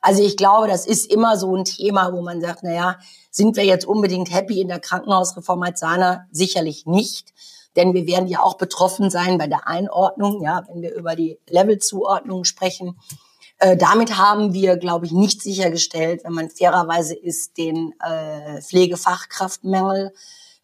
[0.00, 2.98] Also ich glaube, das ist immer so ein Thema, wo man sagt, na ja,
[3.30, 6.26] sind wir jetzt unbedingt happy in der Krankenhausreform als Sana?
[6.30, 7.32] Sicherlich nicht.
[7.74, 11.38] Denn wir werden ja auch betroffen sein bei der Einordnung, ja, wenn wir über die
[11.48, 12.98] Levelzuordnung sprechen.
[13.58, 20.12] Äh, damit haben wir, glaube ich, nicht sichergestellt, wenn man fairerweise ist, den äh, Pflegefachkraftmängel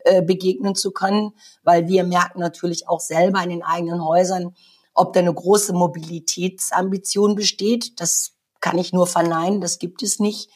[0.04, 4.54] äh, begegnen zu können, weil wir merken natürlich auch selber in den eigenen Häusern,
[4.94, 8.00] ob da eine große Mobilitätsambition besteht.
[8.00, 10.50] Das kann ich nur verneinen, das gibt es nicht.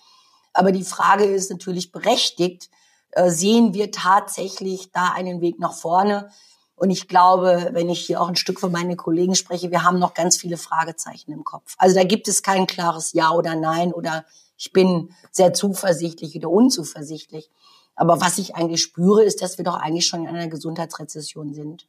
[0.52, 2.70] Aber die Frage ist natürlich berechtigt,
[3.10, 6.30] äh, sehen wir tatsächlich da einen Weg nach vorne?
[6.76, 9.98] Und ich glaube, wenn ich hier auch ein Stück von meinen Kollegen spreche, wir haben
[9.98, 11.74] noch ganz viele Fragezeichen im Kopf.
[11.78, 14.26] Also da gibt es kein klares Ja oder Nein oder
[14.58, 17.50] ich bin sehr zuversichtlich oder unzuversichtlich.
[17.94, 21.88] Aber was ich eigentlich spüre, ist, dass wir doch eigentlich schon in einer Gesundheitsrezession sind.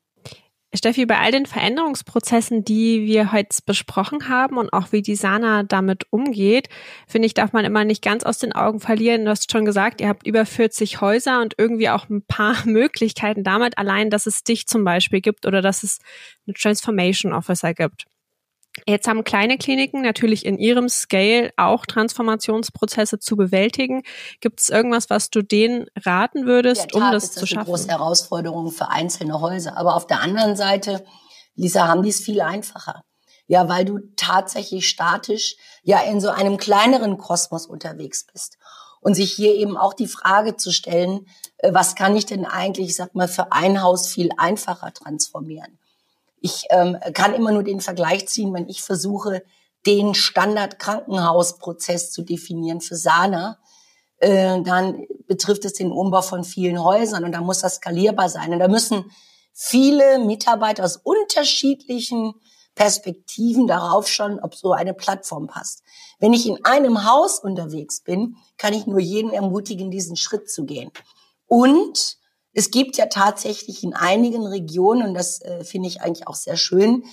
[0.78, 5.64] Steffi, bei all den Veränderungsprozessen, die wir heute besprochen haben und auch wie die Sana
[5.64, 6.70] damit umgeht,
[7.08, 9.26] finde ich, darf man immer nicht ganz aus den Augen verlieren.
[9.26, 13.44] Du hast schon gesagt, ihr habt über 40 Häuser und irgendwie auch ein paar Möglichkeiten
[13.44, 16.00] damit allein, dass es dich zum Beispiel gibt oder dass es
[16.46, 18.06] eine Transformation Officer gibt.
[18.86, 24.04] Jetzt haben kleine Kliniken natürlich in ihrem Scale auch Transformationsprozesse zu bewältigen.
[24.40, 27.72] Gibt es irgendwas, was du denen raten würdest, um das, das zu schaffen?
[27.72, 29.78] Das ist eine große Herausforderung für einzelne Häuser.
[29.78, 31.04] Aber auf der anderen Seite,
[31.56, 33.04] Lisa, haben die es viel einfacher.
[33.48, 38.58] Ja, weil du tatsächlich statisch ja in so einem kleineren Kosmos unterwegs bist.
[39.00, 41.28] Und sich hier eben auch die Frage zu stellen,
[41.60, 45.77] äh, was kann ich denn eigentlich, ich sag mal, für ein Haus viel einfacher transformieren?
[46.40, 49.44] Ich ähm, kann immer nur den Vergleich ziehen, wenn ich versuche,
[49.86, 53.58] den Standard-Krankenhausprozess zu definieren für Sana,
[54.18, 58.52] äh, dann betrifft es den Umbau von vielen Häusern und da muss das skalierbar sein.
[58.52, 59.12] Und da müssen
[59.54, 62.34] viele Mitarbeiter aus unterschiedlichen
[62.76, 65.84] Perspektiven darauf schauen, ob so eine Plattform passt.
[66.20, 70.66] Wenn ich in einem Haus unterwegs bin, kann ich nur jeden ermutigen, diesen Schritt zu
[70.66, 70.92] gehen.
[71.48, 72.18] Und
[72.58, 76.58] es gibt ja tatsächlich in einigen Regionen, und das äh, finde ich eigentlich auch sehr
[76.58, 77.04] schön,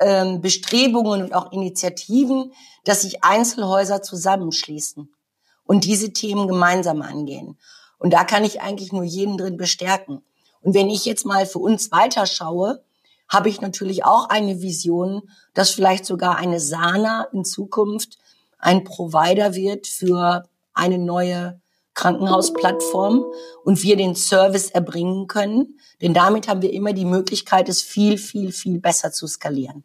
[0.00, 2.54] ähm, Bestrebungen und auch Initiativen,
[2.84, 5.14] dass sich Einzelhäuser zusammenschließen
[5.64, 7.58] und diese Themen gemeinsam angehen.
[7.98, 10.22] Und da kann ich eigentlich nur jeden drin bestärken.
[10.62, 12.82] Und wenn ich jetzt mal für uns weiterschaue,
[13.28, 18.16] habe ich natürlich auch eine Vision, dass vielleicht sogar eine Sana in Zukunft
[18.58, 21.60] ein Provider wird für eine neue
[21.96, 23.24] Krankenhausplattform
[23.64, 25.80] und wir den Service erbringen können.
[26.00, 29.82] Denn damit haben wir immer die Möglichkeit, es viel, viel, viel besser zu skalieren.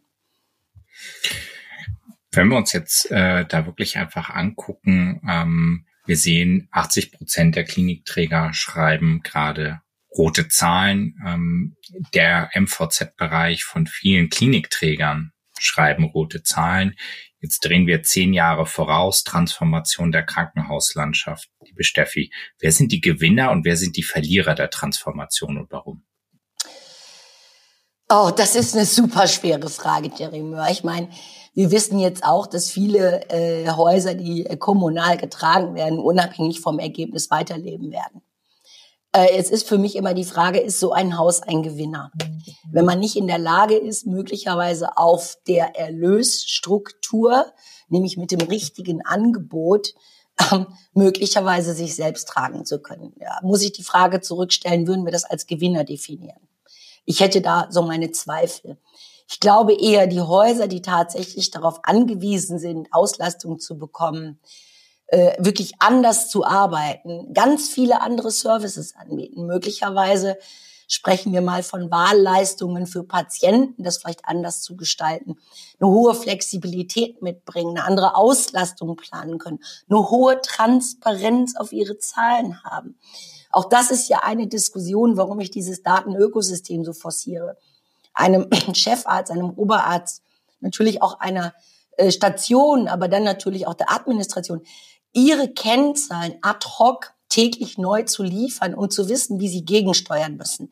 [2.32, 7.64] Wenn wir uns jetzt äh, da wirklich einfach angucken, ähm, wir sehen, 80 Prozent der
[7.64, 9.82] Klinikträger schreiben gerade
[10.18, 11.16] rote Zahlen.
[11.26, 11.76] Ähm,
[12.14, 16.96] der MVZ-Bereich von vielen Klinikträgern schreiben rote Zahlen.
[17.42, 21.50] Jetzt drehen wir zehn Jahre voraus, Transformation der Krankenhauslandschaft.
[21.66, 26.04] Liebe Steffi, wer sind die Gewinner und wer sind die Verlierer der Transformation und warum?
[28.10, 30.68] Oh, das ist eine super schwere Frage, Jerry Möhr.
[30.70, 31.10] Ich meine,
[31.56, 36.78] wir wissen jetzt auch, dass viele äh, Häuser, die äh, kommunal getragen werden, unabhängig vom
[36.78, 38.22] Ergebnis weiterleben werden.
[39.14, 42.12] Äh, es ist für mich immer die Frage, ist so ein Haus ein Gewinner?
[42.72, 47.46] Wenn man nicht in der Lage ist, möglicherweise auf der Erlösstruktur,
[47.90, 49.94] nämlich mit dem richtigen Angebot,
[50.52, 53.14] ähm, möglicherweise sich selbst tragen zu können.
[53.20, 56.48] Ja, muss ich die Frage zurückstellen, würden wir das als Gewinner definieren?
[57.06, 58.78] Ich hätte da so meine Zweifel.
[59.28, 64.40] Ich glaube eher, die Häuser, die tatsächlich darauf angewiesen sind, Auslastung zu bekommen,
[65.12, 69.46] äh, wirklich anders zu arbeiten, ganz viele andere Services anbieten.
[69.46, 70.38] Möglicherweise
[70.88, 75.36] sprechen wir mal von Wahlleistungen für Patienten, das vielleicht anders zu gestalten,
[75.80, 82.64] eine hohe Flexibilität mitbringen, eine andere Auslastung planen können, eine hohe Transparenz auf ihre Zahlen
[82.64, 82.98] haben.
[83.52, 87.58] Auch das ist ja eine Diskussion, warum ich dieses Datenökosystem so forciere.
[88.14, 90.24] Einem Chefarzt, einem Oberarzt,
[90.62, 91.54] natürlich auch einer
[91.98, 94.62] äh, Station, aber dann natürlich auch der Administration
[95.14, 100.72] ihre Kennzahlen ad hoc täglich neu zu liefern, um zu wissen, wie sie gegensteuern müssen.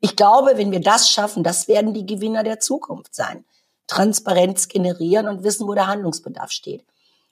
[0.00, 3.44] Ich glaube, wenn wir das schaffen, das werden die Gewinner der Zukunft sein.
[3.86, 6.84] Transparenz generieren und wissen, wo der Handlungsbedarf steht.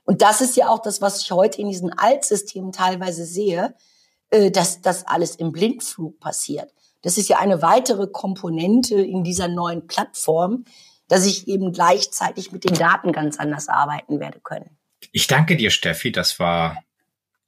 [0.05, 3.75] Und das ist ja auch das, was ich heute in diesen Altsystemen teilweise sehe,
[4.31, 6.73] äh, dass das alles im Blindflug passiert.
[7.03, 10.65] Das ist ja eine weitere Komponente in dieser neuen Plattform,
[11.07, 14.78] dass ich eben gleichzeitig mit den Daten ganz anders arbeiten werde können.
[15.13, 16.13] Ich danke dir, Steffi.
[16.13, 16.83] Das war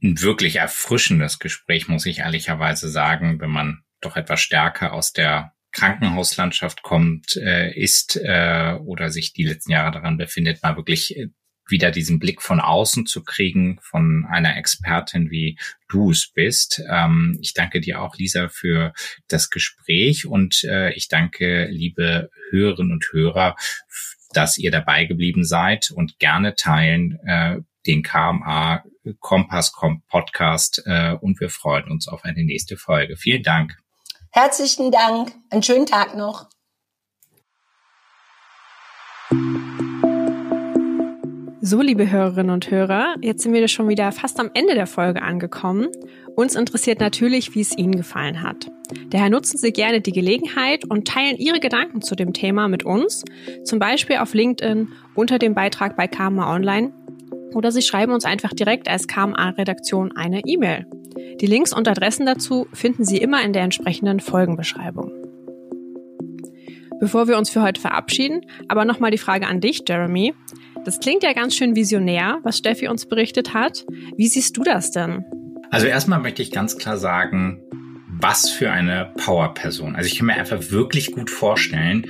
[0.03, 5.53] ein wirklich erfrischendes Gespräch, muss ich ehrlicherweise sagen, wenn man doch etwas stärker aus der
[5.73, 11.29] Krankenhauslandschaft kommt, äh, ist äh, oder sich die letzten Jahre daran befindet, mal wirklich äh,
[11.69, 15.57] wieder diesen Blick von außen zu kriegen von einer Expertin wie
[15.89, 16.83] du es bist.
[16.91, 18.93] Ähm, ich danke dir auch, Lisa, für
[19.29, 23.55] das Gespräch und äh, ich danke, liebe Hörerinnen und Hörer,
[24.33, 28.85] dass ihr dabei geblieben seid und gerne teilen äh, den KMA
[29.21, 29.73] Kompass
[30.09, 33.17] Podcast äh, und wir freuen uns auf eine nächste Folge.
[33.17, 33.77] Vielen Dank.
[34.31, 35.33] Herzlichen Dank.
[35.51, 36.49] Einen schönen Tag noch.
[41.63, 45.21] So, liebe Hörerinnen und Hörer, jetzt sind wir schon wieder fast am Ende der Folge
[45.21, 45.89] angekommen.
[46.35, 48.71] Uns interessiert natürlich, wie es Ihnen gefallen hat.
[49.11, 53.25] Daher nutzen Sie gerne die Gelegenheit und teilen Ihre Gedanken zu dem Thema mit uns,
[53.63, 56.95] zum Beispiel auf LinkedIn unter dem Beitrag bei Karma Online
[57.53, 60.87] oder Sie schreiben uns einfach direkt als KMA-Redaktion eine E-Mail.
[61.43, 65.13] Die Links und Adressen dazu finden Sie immer in der entsprechenden Folgenbeschreibung.
[67.01, 70.35] Bevor wir uns für heute verabschieden, aber nochmal die Frage an dich, Jeremy.
[70.85, 73.85] Das klingt ja ganz schön visionär, was Steffi uns berichtet hat.
[74.17, 75.25] Wie siehst du das denn?
[75.71, 77.61] Also erstmal möchte ich ganz klar sagen,
[78.09, 79.95] was für eine Power-Person.
[79.95, 82.07] Also ich kann mir einfach wirklich gut vorstellen,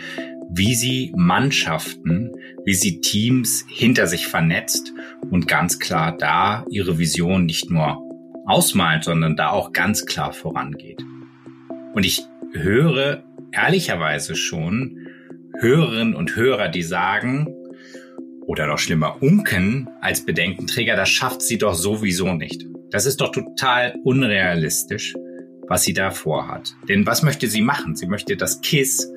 [0.53, 2.33] wie sie Mannschaften,
[2.65, 4.93] wie sie Teams hinter sich vernetzt
[5.31, 7.99] und ganz klar da ihre Vision nicht nur
[8.47, 11.03] ausmalt, sondern da auch ganz klar vorangeht.
[11.93, 15.09] Und ich höre ehrlicherweise schon
[15.59, 17.49] Hörerinnen und Hörer, die sagen,
[18.51, 22.67] oder noch schlimmer, Unken als Bedenkenträger, das schafft sie doch sowieso nicht.
[22.91, 25.15] Das ist doch total unrealistisch,
[25.69, 26.75] was sie da vorhat.
[26.89, 27.95] Denn was möchte sie machen?
[27.95, 29.09] Sie möchte das KISS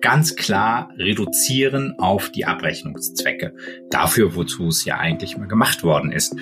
[0.00, 3.56] ganz klar reduzieren auf die Abrechnungszwecke.
[3.90, 6.36] Dafür, wozu es ja eigentlich mal gemacht worden ist.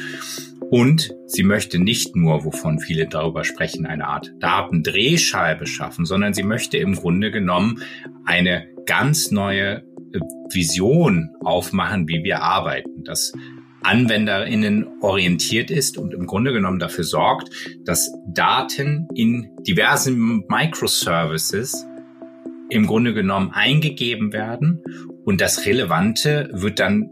[0.69, 6.43] Und sie möchte nicht nur, wovon viele darüber sprechen, eine Art Datendrehscheibe schaffen, sondern sie
[6.43, 7.81] möchte im Grunde genommen
[8.27, 9.83] eine ganz neue
[10.13, 10.21] äh,
[10.51, 13.33] Vision aufmachen, wie wir arbeiten, das
[13.83, 17.51] AnwenderInnen orientiert ist und im Grunde genommen dafür sorgt,
[17.85, 21.87] dass Daten in diversen Microservices
[22.71, 24.83] im Grunde genommen eingegeben werden
[25.25, 27.11] und das Relevante wird dann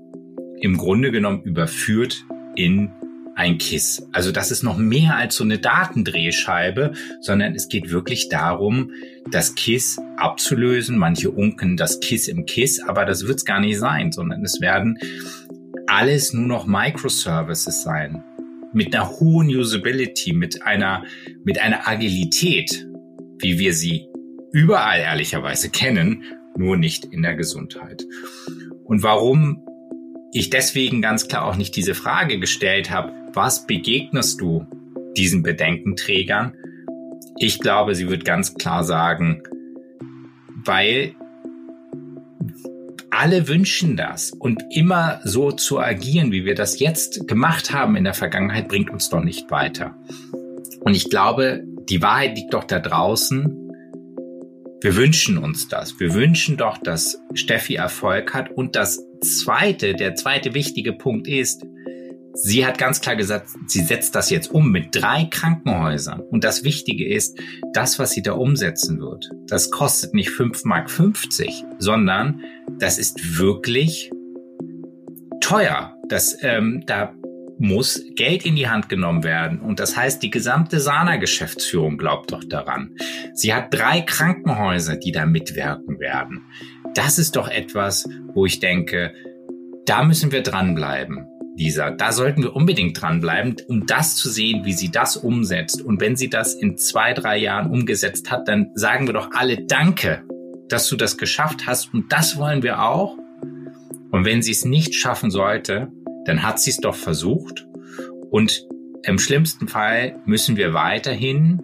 [0.61, 2.25] im Grunde genommen überführt
[2.57, 2.91] in
[3.35, 4.07] ein KISS.
[4.13, 8.91] Also das ist noch mehr als so eine Datendrehscheibe, sondern es geht wirklich darum,
[9.31, 10.99] das KISS abzulösen.
[10.99, 14.61] Manche unken das KISS im KISS, aber das wird es gar nicht sein, sondern es
[14.61, 14.99] werden
[15.87, 18.23] alles nur noch Microservices sein.
[18.73, 21.05] Mit einer hohen Usability, mit einer,
[21.45, 22.87] mit einer Agilität,
[23.39, 24.07] wie wir sie
[24.53, 26.23] überall ehrlicherweise kennen,
[26.57, 28.05] nur nicht in der Gesundheit.
[28.85, 29.63] Und warum
[30.33, 34.67] ich deswegen ganz klar auch nicht diese Frage gestellt habe, was begegnest du
[35.17, 36.55] diesen Bedenkenträgern?
[37.39, 39.43] Ich glaube, sie wird ganz klar sagen,
[40.65, 41.15] weil
[43.11, 48.05] alle wünschen das und immer so zu agieren, wie wir das jetzt gemacht haben in
[48.05, 49.95] der Vergangenheit, bringt uns doch nicht weiter.
[50.81, 53.59] Und ich glaube, die Wahrheit liegt doch da draußen.
[54.81, 56.01] Wir wünschen uns das.
[56.01, 58.51] Wir wünschen doch, dass Steffi Erfolg hat.
[58.51, 61.65] Und das zweite, der zweite wichtige Punkt ist,
[62.35, 66.21] Sie hat ganz klar gesagt, sie setzt das jetzt um mit drei Krankenhäusern.
[66.21, 67.39] Und das Wichtige ist,
[67.73, 70.91] das, was sie da umsetzen wird, das kostet nicht 5,50 Mark,
[71.79, 72.41] sondern
[72.79, 74.11] das ist wirklich
[75.41, 75.95] teuer.
[76.09, 77.13] Das, ähm, da
[77.59, 79.61] muss Geld in die Hand genommen werden.
[79.61, 82.97] Und das heißt, die gesamte Sana-Geschäftsführung glaubt doch daran.
[83.35, 86.47] Sie hat drei Krankenhäuser, die da mitwirken werden.
[86.95, 89.15] Das ist doch etwas, wo ich denke,
[89.87, 91.27] da müssen wir dranbleiben.
[91.57, 91.91] Lisa.
[91.91, 95.83] Da sollten wir unbedingt dranbleiben, um das zu sehen, wie sie das umsetzt.
[95.83, 99.65] Und wenn sie das in zwei, drei Jahren umgesetzt hat, dann sagen wir doch alle
[99.67, 100.25] Danke,
[100.69, 101.93] dass du das geschafft hast.
[101.93, 103.17] Und das wollen wir auch.
[104.11, 105.89] Und wenn sie es nicht schaffen sollte,
[106.25, 107.67] dann hat sie es doch versucht.
[108.31, 108.67] Und
[109.03, 111.61] im schlimmsten Fall müssen wir weiterhin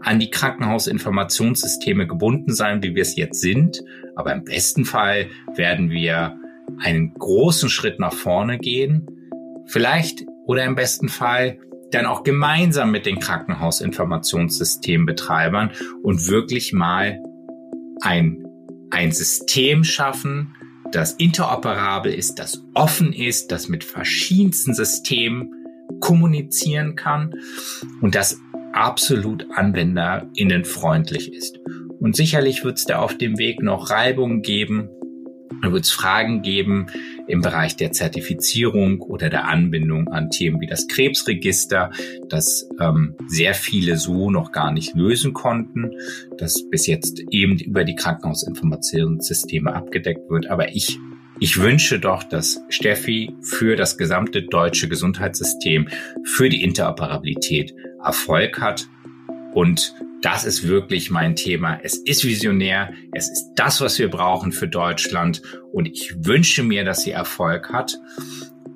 [0.00, 3.82] an die Krankenhausinformationssysteme gebunden sein, wie wir es jetzt sind.
[4.16, 6.36] Aber im besten Fall werden wir
[6.78, 9.06] einen großen Schritt nach vorne gehen
[9.70, 11.58] Vielleicht oder im besten Fall
[11.92, 15.70] dann auch gemeinsam mit den Krankenhausinformationssystembetreibern
[16.02, 17.22] und wirklich mal
[18.00, 18.44] ein,
[18.90, 20.56] ein System schaffen,
[20.90, 25.54] das interoperabel ist, das offen ist, das mit verschiedensten Systemen
[26.00, 27.32] kommunizieren kann
[28.00, 28.40] und das
[28.72, 31.60] absolut anwenderinnenfreundlich ist.
[32.00, 34.88] Und sicherlich wird es da auf dem Weg noch Reibungen geben,
[35.62, 36.88] wird es Fragen geben
[37.30, 41.90] im Bereich der Zertifizierung oder der Anbindung an Themen wie das Krebsregister,
[42.28, 45.92] das ähm, sehr viele so noch gar nicht lösen konnten,
[46.38, 50.48] das bis jetzt eben über die Krankenhausinformationssysteme abgedeckt wird.
[50.48, 50.98] Aber ich
[51.42, 55.88] ich wünsche doch, dass Steffi für das gesamte deutsche Gesundheitssystem,
[56.22, 57.74] für die Interoperabilität
[58.04, 58.86] Erfolg hat
[59.54, 61.80] und das ist wirklich mein Thema.
[61.82, 62.92] Es ist visionär.
[63.12, 65.42] Es ist das, was wir brauchen für Deutschland.
[65.72, 67.96] Und ich wünsche mir, dass sie Erfolg hat.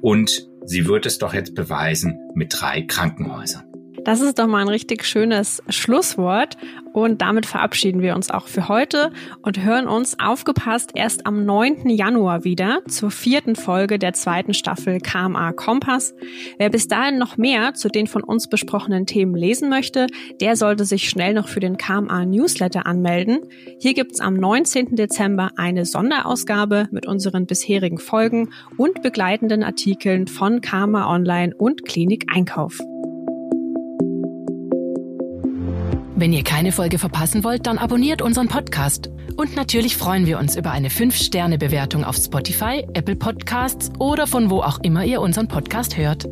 [0.00, 3.73] Und sie wird es doch jetzt beweisen mit drei Krankenhäusern.
[4.04, 6.58] Das ist doch mal ein richtig schönes Schlusswort.
[6.92, 9.10] Und damit verabschieden wir uns auch für heute
[9.42, 11.88] und hören uns aufgepasst erst am 9.
[11.88, 16.14] Januar wieder zur vierten Folge der zweiten Staffel KMA Kompass.
[16.58, 20.06] Wer bis dahin noch mehr zu den von uns besprochenen Themen lesen möchte,
[20.40, 23.40] der sollte sich schnell noch für den KMA Newsletter anmelden.
[23.80, 24.96] Hier gibt's am 19.
[24.96, 32.26] Dezember eine Sonderausgabe mit unseren bisherigen Folgen und begleitenden Artikeln von KMA Online und Klinik
[32.32, 32.78] Einkauf.
[36.16, 39.10] Wenn ihr keine Folge verpassen wollt, dann abonniert unseren Podcast.
[39.36, 44.60] Und natürlich freuen wir uns über eine 5-Sterne-Bewertung auf Spotify, Apple Podcasts oder von wo
[44.60, 46.26] auch immer ihr unseren Podcast hört.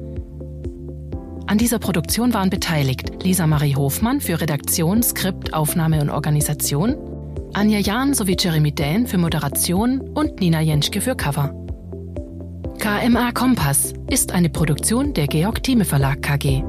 [1.48, 6.96] An dieser Produktion waren beteiligt Lisa Marie Hofmann für Redaktion, Skript, Aufnahme und Organisation,
[7.52, 11.52] Anja Jahn sowie Jeremy Dähn für Moderation und Nina Jenschke für Cover.
[12.78, 16.62] KMA Kompass ist eine Produktion der Georg Thieme Verlag KG.